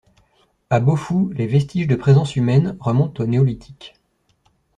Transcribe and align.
À 0.71 0.79
Beaufou 0.79 1.29
les 1.35 1.45
vestiges 1.45 1.85
de 1.85 1.93
présence 1.95 2.35
humaine 2.35 2.75
remontent 2.79 3.21
au 3.23 3.27
néolithique. 3.27 3.93